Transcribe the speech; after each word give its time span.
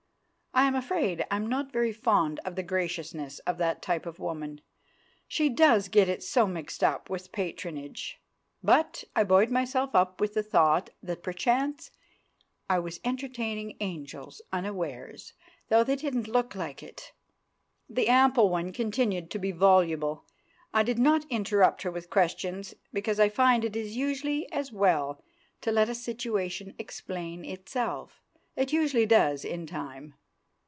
I 0.53 0.65
am 0.67 0.75
afraid 0.75 1.25
I 1.31 1.37
am 1.37 1.47
not 1.47 1.71
very 1.71 1.93
fond 1.93 2.39
of 2.43 2.57
the 2.57 2.61
graciousness 2.61 3.39
of 3.39 3.57
that 3.59 3.81
type 3.81 4.05
of 4.05 4.19
woman; 4.19 4.59
she 5.25 5.47
does 5.47 5.87
get 5.87 6.09
it 6.09 6.21
so 6.21 6.45
mixed 6.45 6.83
up 6.83 7.09
with 7.09 7.31
patronage. 7.31 8.19
But 8.61 9.05
I 9.15 9.23
buoyed 9.23 9.49
myself 9.49 9.95
up 9.95 10.19
with 10.19 10.33
the 10.33 10.43
thought 10.43 10.89
that 11.01 11.23
perchance 11.23 11.89
I 12.69 12.79
was 12.79 12.99
entertaining 13.05 13.77
angels 13.79 14.41
unawares—though 14.51 15.85
they 15.85 15.95
didn't 15.95 16.27
look 16.27 16.53
like 16.53 16.83
it! 16.83 17.13
The 17.89 18.09
ample 18.09 18.49
one 18.49 18.73
continued 18.73 19.31
to 19.31 19.39
be 19.39 19.53
voluble. 19.53 20.25
I 20.73 20.83
did 20.83 20.99
not 20.99 21.25
interrupt 21.31 21.83
her 21.83 21.91
with 21.91 22.09
questions, 22.09 22.75
because 22.91 23.21
I 23.21 23.29
find 23.29 23.63
it 23.63 23.77
is 23.77 23.95
usually 23.95 24.51
as 24.51 24.73
well 24.73 25.23
to 25.61 25.71
let 25.71 25.87
a 25.87 25.95
situation 25.95 26.75
explain 26.77 27.45
itself; 27.45 28.21
it 28.57 28.73
usually 28.73 29.05
does 29.05 29.45
in 29.45 29.65
time. 29.65 30.15